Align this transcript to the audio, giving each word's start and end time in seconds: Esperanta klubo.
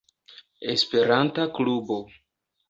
Esperanta 0.75 1.47
klubo. 1.59 1.99